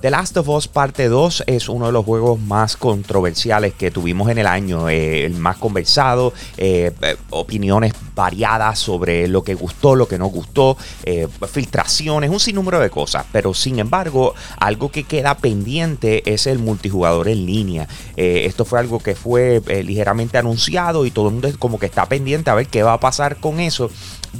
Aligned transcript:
The 0.00 0.10
Last 0.10 0.34
of 0.38 0.48
Us 0.48 0.66
Parte 0.66 1.08
2 1.08 1.44
es 1.46 1.68
uno 1.68 1.84
de 1.84 1.92
los 1.92 2.06
juegos 2.06 2.40
más 2.40 2.78
controversiales 2.78 3.74
que 3.74 3.90
tuvimos 3.90 4.30
en 4.30 4.38
el 4.38 4.46
año, 4.46 4.88
eh, 4.88 5.26
el 5.26 5.34
más 5.34 5.58
conversado, 5.58 6.32
eh, 6.56 6.90
eh, 7.02 7.16
opiniones 7.28 7.92
variadas 8.14 8.78
sobre 8.78 9.28
lo 9.28 9.44
que 9.44 9.52
gustó, 9.52 9.94
lo 9.96 10.08
que 10.08 10.18
no 10.18 10.28
gustó, 10.28 10.78
filtraciones, 11.50 12.30
un 12.30 12.40
sinnúmero 12.40 12.80
de 12.80 12.88
cosas, 12.88 13.26
pero 13.30 13.52
sin 13.52 13.78
embargo, 13.78 14.34
algo 14.58 14.90
que 14.90 15.04
queda 15.04 15.36
pendiente 15.36 16.22
es 16.32 16.46
el 16.46 16.58
multijugador 16.58 17.28
en 17.28 17.44
línea. 17.44 17.86
esto 18.16 18.64
fue 18.64 18.78
algo 18.78 19.00
que 19.00 19.14
fue 19.14 19.62
ligeramente 19.84 20.38
anunciado 20.38 21.04
y 21.04 21.10
todo 21.10 21.28
el 21.28 21.34
mundo 21.34 21.50
como 21.58 21.78
que 21.78 21.86
está 21.86 22.06
pendiente 22.06 22.50
a 22.50 22.54
ver 22.54 22.68
qué 22.68 22.82
va 22.82 22.94
a 22.94 23.00
pasar 23.00 23.36
con 23.36 23.60
eso 23.60 23.90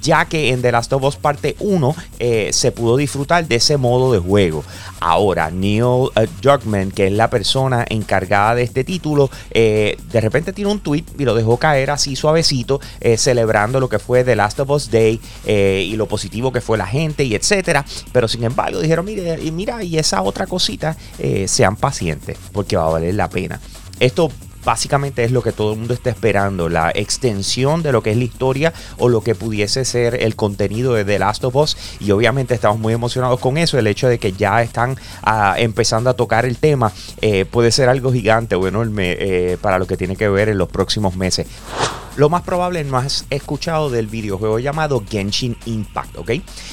ya 0.01 0.24
que 0.24 0.51
en 0.51 0.63
The 0.63 0.73
Last 0.73 0.93
of 0.93 1.02
Us 1.02 1.16
Parte 1.16 1.57
1 1.59 1.95
eh, 2.19 2.51
se 2.52 2.73
pudo 2.73 2.97
disfrutar 2.97 3.47
de 3.47 3.57
ese 3.57 3.77
modo 3.77 4.13
de 4.13 4.19
juego. 4.19 4.65
Ahora, 5.01 5.50
Neil 5.51 5.83
uh, 5.85 6.11
Druckmann, 6.43 6.91
que 6.91 7.07
es 7.07 7.13
la 7.13 7.31
persona 7.31 7.85
encargada 7.89 8.55
de 8.55 8.63
este 8.63 8.85
título, 8.85 9.31
eh, 9.51 9.97
de 10.11 10.21
repente 10.21 10.53
tiene 10.53 10.71
un 10.71 10.81
tweet 10.81 11.05
y 11.19 11.25
lo 11.25 11.35
dejó 11.35 11.57
caer 11.57 11.91
así 11.91 12.17
suavecito, 12.17 12.81
eh, 13.01 13.17
celebrando 13.17 13.81
lo 13.81 13.89
que 13.89 13.99
fue 13.99 14.25
The 14.25 14.37
Last 14.37 14.61
of 14.61 14.71
Us 14.71 14.91
Day 14.91 15.21
y 15.47 15.97
lo 15.97 16.07
positivo 16.07 16.53
que 16.53 16.61
fue 16.61 16.79
la 16.79 16.87
gente 16.87 17.25
y 17.25 17.35
etcétera. 17.35 17.85
Pero 18.13 18.29
sin 18.29 18.45
embargo, 18.45 18.81
dijeron: 18.81 19.05
Mire, 19.05 19.39
mira, 19.51 19.83
y 19.83 19.99
esa 19.99 20.23
otra 20.23 20.47
cosita, 20.47 20.97
sean 21.47 21.77
pacientes, 21.77 22.39
porque 22.53 22.77
va 22.77 22.87
a 22.87 22.91
valer 22.91 23.15
la 23.15 23.29
pena. 23.29 23.61
Esto 23.99 24.30
básicamente 24.65 25.25
es 25.25 25.33
lo 25.33 25.43
que 25.43 25.53
todo 25.53 25.73
el 25.73 25.79
mundo 25.79 25.95
está 25.95 26.11
esperando, 26.11 26.69
la 26.69 26.91
extensión 26.95 27.83
de 27.83 27.93
lo 27.93 28.03
que 28.03 28.11
es 28.11 28.17
la 28.17 28.25
historia 28.25 28.73
o 28.99 29.09
lo 29.09 29.23
que 29.23 29.35
pudiese 29.35 29.85
ser 29.85 30.23
el 30.23 30.37
contenido 30.37 30.95
de 30.95 31.05
The 31.05 31.19
Last 31.19 31.45
of 31.45 31.57
Us 31.57 31.77
y 32.01 32.11
obviamente 32.11 32.55
estamos 32.55 32.79
muy 32.79 32.93
emocionados 32.93 33.41
con 33.41 33.59
eso, 33.59 33.79
el 33.79 33.87
hecho 33.87 34.09
de 34.09 34.19
que 34.19 34.33
ya 34.33 34.63
están 34.63 34.97
ah, 35.23 35.55
empezando 35.59 36.11
a 36.11 36.15
tocar 36.15 36.45
el 36.45 36.57
tema 36.57 36.93
eh, 37.21 37.45
puede 37.45 37.73
ser 37.73 37.89
algo 37.89 38.13
gigante 38.13 38.55
o 38.55 38.67
enorme 38.67 39.17
eh, 39.19 39.59
para 39.61 39.79
lo 39.79 39.87
que 39.87 39.97
tiene 39.97 40.17
que 40.17 40.29
ver 40.29 40.49
en 40.49 40.59
los 40.59 40.69
próximos 40.69 41.17
meses. 41.17 41.47
Lo 42.17 42.29
más 42.29 42.43
probable 42.43 42.85
no 42.85 42.99
has 42.99 43.24
escuchado 43.30 43.89
del 43.89 44.07
videojuego 44.07 44.59
llamado 44.59 45.02
Genshin 45.09 45.57
Impact, 45.65 46.19
¿ok? 46.19 46.30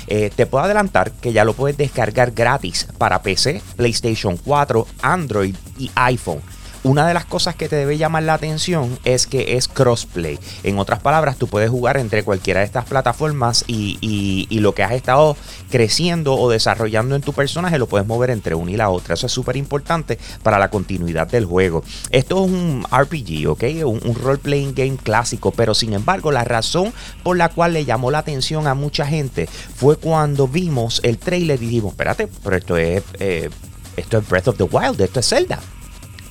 Eh, 0.07 0.31
te 0.35 0.45
puedo 0.45 0.65
adelantar 0.65 1.11
que 1.11 1.31
ya 1.31 1.45
lo 1.45 1.53
puedes 1.53 1.77
descargar 1.77 2.31
gratis 2.31 2.87
para 2.97 3.21
PC, 3.21 3.61
PlayStation 3.75 4.37
4, 4.37 4.87
Android 5.01 5.55
y 5.77 5.91
iPhone. 5.95 6.41
Una 6.83 7.07
de 7.07 7.13
las 7.13 7.25
cosas 7.25 7.55
que 7.55 7.67
te 7.67 7.75
debe 7.75 7.97
llamar 7.97 8.23
la 8.23 8.35
atención 8.35 8.97
es 9.03 9.27
que 9.27 9.57
es 9.57 9.67
crossplay. 9.67 10.39
En 10.63 10.77
otras 10.79 10.99
palabras, 10.99 11.37
tú 11.37 11.47
puedes 11.47 11.69
jugar 11.69 11.97
entre 11.97 12.23
cualquiera 12.23 12.61
de 12.61 12.65
estas 12.65 12.85
plataformas 12.85 13.65
y, 13.67 14.47
lo 14.57 14.73
que 14.73 14.83
has 14.83 14.93
estado 14.93 15.37
creciendo 15.69 16.35
o 16.35 16.49
desarrollando 16.49 17.15
en 17.15 17.21
tu 17.21 17.31
personaje 17.31 17.77
lo 17.77 17.87
puedes 17.87 18.07
mover 18.07 18.31
entre 18.31 18.55
una 18.55 18.71
y 18.71 18.77
la 18.77 18.89
otra. 18.89 19.13
Eso 19.13 19.27
es 19.27 19.31
súper 19.31 19.55
importante 19.55 20.17
para 20.43 20.59
la 20.59 20.69
continuidad 20.69 21.27
del 21.27 21.45
juego. 21.45 21.83
Esto 22.09 22.43
es 22.43 22.51
un 22.51 22.85
RPG, 22.89 23.49
¿ok? 23.49 23.63
Un, 23.85 24.01
un 24.03 24.15
role-playing 24.15 24.73
game 24.73 24.97
clásico, 24.97 25.51
pero 25.51 25.73
sin 25.73 25.93
embargo, 25.93 26.31
la 26.31 26.43
razón 26.43 26.93
por 27.23 27.37
la 27.37 27.49
cual 27.49 27.73
le 27.73 27.85
llamó 27.85 28.11
la 28.11 28.19
atención 28.19 28.67
a 28.67 28.73
mucha 28.73 29.05
gente 29.05 29.47
fue 29.47 29.97
cuando 29.97 30.47
vimos 30.47 31.01
el 31.03 31.17
trailer 31.17 31.61
y 31.61 31.67
dijimos, 31.67 31.91
espérate, 31.93 32.27
pero 32.43 32.55
esto 32.55 32.77
es, 32.77 33.03
eh, 33.19 33.49
esto 33.95 34.17
es 34.17 34.27
Breath 34.27 34.47
of 34.49 34.57
the 34.57 34.63
Wild, 34.63 35.01
esto 35.01 35.19
es 35.19 35.27
Zelda 35.27 35.59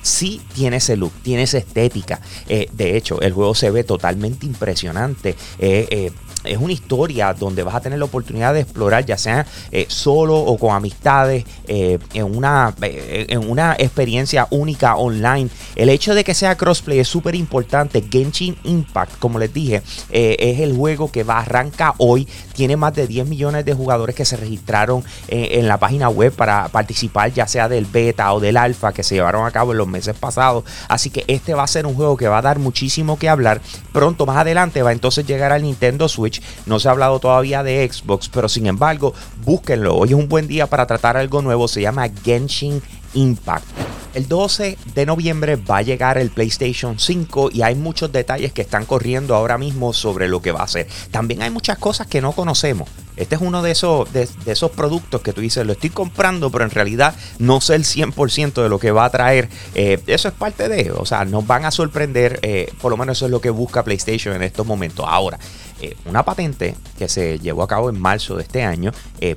sí 0.01 0.41
tiene 0.53 0.77
ese 0.77 0.97
look, 0.97 1.11
tiene 1.21 1.43
esa 1.43 1.57
estética. 1.57 2.19
Eh, 2.47 2.69
de 2.73 2.97
hecho, 2.97 3.21
el 3.21 3.33
juego 3.33 3.55
se 3.55 3.71
ve 3.71 3.83
totalmente 3.83 4.45
impresionante. 4.45 5.35
Eh, 5.59 5.87
eh, 5.89 6.11
es 6.43 6.57
una 6.57 6.71
historia 6.71 7.33
donde 7.33 7.63
vas 7.63 7.75
a 7.75 7.81
tener 7.81 7.99
la 7.99 8.05
oportunidad 8.05 8.53
de 8.53 8.61
explorar, 8.61 9.05
ya 9.05 9.17
sea 9.17 9.45
solo 9.89 10.37
o 10.37 10.57
con 10.57 10.73
amistades, 10.73 11.43
en, 11.67 12.23
una, 12.37 12.73
en 12.79 13.49
una 13.49 13.75
experiencia 13.77 14.47
única 14.51 14.95
online. 14.95 15.49
El 15.75 15.89
hecho 15.89 16.15
de 16.15 16.23
que 16.23 16.33
sea 16.33 16.55
crossplay 16.55 16.99
es 16.99 17.07
súper 17.09 17.35
importante. 17.35 18.01
Genshin 18.09 18.55
Impact, 18.63 19.19
como 19.19 19.39
les 19.39 19.53
dije, 19.53 19.81
es 20.09 20.59
el 20.61 20.73
juego 20.73 21.11
que 21.11 21.23
va 21.23 21.39
a 21.39 21.41
arrancar 21.41 21.95
hoy. 21.97 22.25
Tiene 22.53 22.77
más 22.77 22.95
de 22.95 23.07
10 23.07 23.27
millones 23.27 23.65
de 23.65 23.73
jugadores 23.73 24.15
que 24.15 24.23
se 24.23 24.37
registraron 24.37 25.03
en 25.27 25.67
la 25.67 25.77
página 25.79 26.07
web 26.07 26.31
para 26.31 26.69
participar, 26.69 27.33
ya 27.33 27.47
sea 27.47 27.67
del 27.67 27.85
beta 27.85 28.31
o 28.31 28.39
del 28.39 28.55
alfa 28.55 28.93
que 28.93 29.03
se 29.03 29.15
llevaron 29.15 29.45
a 29.45 29.51
cabo 29.51 29.73
en 29.73 29.79
los 29.79 29.86
meses 29.87 30.15
pasados. 30.17 30.63
Así 30.87 31.09
que 31.09 31.23
este 31.27 31.53
va 31.53 31.63
a 31.63 31.67
ser 31.67 31.85
un 31.85 31.95
juego 31.95 32.17
que 32.17 32.27
va 32.27 32.39
a 32.39 32.41
dar 32.41 32.59
muchísimo 32.59 33.17
que 33.17 33.29
hablar. 33.29 33.61
Pronto, 33.91 34.25
más 34.25 34.37
adelante, 34.37 34.81
va 34.81 34.91
entonces 34.91 35.25
llegar 35.25 35.51
al 35.51 35.63
Nintendo 35.63 36.07
Switch 36.07 36.41
no 36.65 36.79
se 36.79 36.87
ha 36.87 36.91
hablado 36.91 37.19
todavía 37.19 37.63
de 37.63 37.89
Xbox, 37.89 38.29
pero 38.29 38.49
sin 38.49 38.67
embargo, 38.67 39.13
búsquenlo. 39.43 39.95
Hoy 39.95 40.09
es 40.09 40.15
un 40.15 40.27
buen 40.27 40.47
día 40.47 40.67
para 40.67 40.85
tratar 40.85 41.17
algo 41.17 41.41
nuevo. 41.41 41.67
Se 41.67 41.81
llama 41.81 42.09
Genshin 42.23 42.81
Impact. 43.13 43.65
El 44.13 44.27
12 44.27 44.77
de 44.95 45.05
noviembre 45.05 45.55
va 45.55 45.77
a 45.77 45.81
llegar 45.81 46.17
el 46.17 46.31
PlayStation 46.31 46.97
5 46.97 47.51
y 47.53 47.61
hay 47.61 47.75
muchos 47.75 48.11
detalles 48.11 48.51
que 48.51 48.63
están 48.63 48.85
corriendo 48.85 49.35
ahora 49.35 49.57
mismo 49.57 49.93
sobre 49.93 50.27
lo 50.27 50.41
que 50.41 50.51
va 50.51 50.63
a 50.63 50.67
ser. 50.67 50.87
También 51.11 51.43
hay 51.43 51.51
muchas 51.51 51.77
cosas 51.77 52.07
que 52.07 52.21
no 52.21 52.31
conocemos. 52.31 52.89
Este 53.17 53.35
es 53.35 53.41
uno 53.41 53.61
de 53.61 53.71
esos, 53.71 54.11
de, 54.13 54.27
esos 54.45 54.71
productos 54.71 55.21
que 55.21 55.33
tú 55.33 55.41
dices, 55.41 55.65
lo 55.65 55.73
estoy 55.73 55.89
comprando, 55.89 56.51
pero 56.51 56.63
en 56.63 56.69
realidad 56.69 57.15
no 57.39 57.59
sé 57.61 57.75
el 57.75 57.83
100% 57.83 58.61
de 58.61 58.69
lo 58.69 58.79
que 58.79 58.91
va 58.91 59.05
a 59.05 59.09
traer. 59.09 59.49
Eh, 59.75 59.99
eso 60.07 60.27
es 60.27 60.33
parte 60.33 60.69
de, 60.69 60.91
o 60.91 61.05
sea, 61.05 61.25
nos 61.25 61.45
van 61.45 61.65
a 61.65 61.71
sorprender, 61.71 62.39
eh, 62.43 62.71
por 62.79 62.91
lo 62.91 62.97
menos 62.97 63.17
eso 63.17 63.25
es 63.25 63.31
lo 63.31 63.41
que 63.41 63.49
busca 63.49 63.83
PlayStation 63.83 64.35
en 64.35 64.43
estos 64.43 64.65
momentos. 64.65 65.05
Ahora, 65.07 65.39
eh, 65.81 65.95
una 66.05 66.23
patente 66.23 66.75
que 66.97 67.09
se 67.09 67.39
llevó 67.39 67.63
a 67.63 67.67
cabo 67.67 67.89
en 67.89 67.99
marzo 67.99 68.35
de 68.35 68.43
este 68.43 68.63
año, 68.63 68.91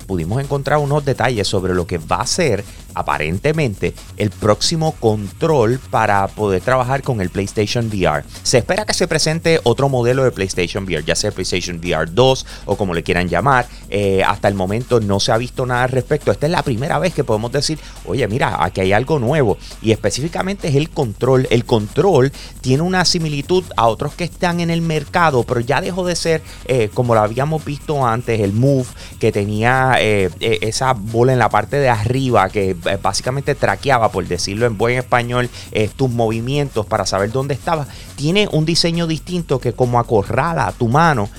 pudimos 0.05 0.41
encontrar 0.41 0.77
unos 0.77 1.03
detalles 1.03 1.47
sobre 1.47 1.73
lo 1.73 1.87
que 1.87 1.97
va 1.97 2.17
a 2.17 2.27
ser 2.27 2.63
aparentemente 2.93 3.93
el 4.17 4.29
próximo 4.29 4.93
control 4.93 5.79
para 5.89 6.27
poder 6.27 6.61
trabajar 6.61 7.01
con 7.03 7.21
el 7.21 7.29
PlayStation 7.29 7.87
VR. 7.87 8.23
Se 8.43 8.59
espera 8.59 8.85
que 8.85 8.93
se 8.93 9.07
presente 9.07 9.59
otro 9.63 9.89
modelo 9.89 10.23
de 10.23 10.31
PlayStation 10.31 10.83
VR, 10.83 11.03
ya 11.03 11.15
sea 11.15 11.31
PlayStation 11.31 11.77
VR 11.77 12.09
2 12.11 12.45
o 12.65 12.75
como 12.75 12.93
le 12.93 13.03
quieran 13.03 13.27
llamar. 13.27 13.67
Eh, 13.93 14.23
hasta 14.23 14.47
el 14.47 14.55
momento 14.55 15.01
no 15.01 15.19
se 15.19 15.33
ha 15.33 15.37
visto 15.37 15.65
nada 15.65 15.83
al 15.83 15.89
respecto. 15.89 16.31
Esta 16.31 16.45
es 16.45 16.51
la 16.51 16.63
primera 16.63 16.97
vez 16.97 17.13
que 17.13 17.25
podemos 17.25 17.51
decir, 17.51 17.77
oye, 18.05 18.25
mira, 18.29 18.63
aquí 18.63 18.79
hay 18.79 18.93
algo 18.93 19.19
nuevo. 19.19 19.57
Y 19.81 19.91
específicamente 19.91 20.69
es 20.69 20.75
el 20.75 20.89
control. 20.89 21.45
El 21.51 21.65
control 21.65 22.31
tiene 22.61 22.83
una 22.83 23.03
similitud 23.03 23.65
a 23.75 23.87
otros 23.87 24.13
que 24.13 24.23
están 24.23 24.61
en 24.61 24.69
el 24.69 24.81
mercado, 24.81 25.43
pero 25.43 25.59
ya 25.59 25.81
dejó 25.81 26.05
de 26.05 26.15
ser 26.15 26.41
eh, 26.65 26.89
como 26.93 27.13
lo 27.13 27.21
habíamos 27.21 27.65
visto 27.65 28.05
antes, 28.05 28.39
el 28.39 28.53
Move, 28.53 28.87
que 29.19 29.33
tenía 29.33 29.95
eh, 29.99 30.29
esa 30.39 30.93
bola 30.93 31.33
en 31.33 31.39
la 31.39 31.49
parte 31.49 31.75
de 31.75 31.89
arriba 31.89 32.49
que 32.49 32.75
básicamente 33.01 33.55
traqueaba, 33.55 34.09
por 34.09 34.25
decirlo 34.25 34.65
en 34.65 34.77
buen 34.77 34.97
español, 34.97 35.49
tus 35.95 36.09
movimientos 36.09 36.85
para 36.85 37.05
saber 37.05 37.31
dónde 37.31 37.53
estabas. 37.53 37.87
Tiene 38.15 38.47
un 38.51 38.65
diseño 38.65 39.07
distinto 39.07 39.59
que 39.59 39.73
como 39.73 39.99
acorrala 39.99 40.73
tu 40.77 40.87
mano 40.87 41.29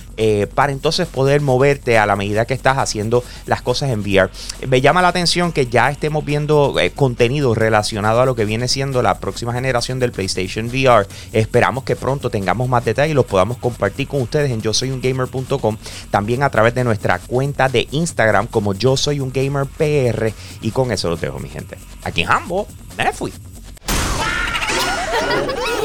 para 0.54 0.72
entonces 0.72 1.08
poder 1.08 1.40
moverte 1.40 1.98
a 1.98 2.06
la 2.06 2.16
medida 2.22 2.44
que 2.44 2.54
estás 2.54 2.78
haciendo 2.78 3.24
las 3.46 3.62
cosas 3.62 3.90
en 3.90 4.00
VR. 4.00 4.30
Me 4.68 4.80
llama 4.80 5.02
la 5.02 5.08
atención 5.08 5.52
que 5.52 5.66
ya 5.66 5.90
estemos 5.90 6.24
viendo 6.24 6.78
eh, 6.78 6.92
contenido 6.92 7.54
relacionado 7.54 8.20
a 8.20 8.26
lo 8.26 8.34
que 8.34 8.44
viene 8.44 8.68
siendo 8.68 9.02
la 9.02 9.18
próxima 9.18 9.52
generación 9.52 9.98
del 9.98 10.12
PlayStation 10.12 10.66
VR. 10.66 11.06
Esperamos 11.32 11.84
que 11.84 11.96
pronto 11.96 12.30
tengamos 12.30 12.68
más 12.68 12.84
detalles 12.84 13.12
y 13.12 13.14
los 13.14 13.26
podamos 13.26 13.58
compartir 13.58 14.06
con 14.06 14.22
ustedes 14.22 14.50
en 14.50 14.62
yo 14.62 14.72
soy 14.72 14.90
un 14.90 15.00
gamer.com, 15.00 15.76
también 16.10 16.42
a 16.42 16.50
través 16.50 16.74
de 16.74 16.84
nuestra 16.84 17.18
cuenta 17.18 17.68
de 17.68 17.88
Instagram 17.90 18.46
como 18.46 18.74
yo 18.74 18.96
soy 18.96 19.20
un 19.20 19.32
gamer 19.32 19.66
PR 19.66 20.32
y 20.60 20.70
con 20.70 20.92
eso 20.92 21.08
lo 21.10 21.16
dejo 21.16 21.38
mi 21.40 21.48
gente. 21.48 21.76
Aquí 22.04 22.22
en 22.22 22.30
Hambo, 22.30 22.68
me 22.96 23.12
fui. 23.12 23.32